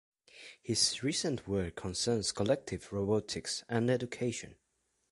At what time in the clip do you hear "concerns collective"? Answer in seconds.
1.75-2.91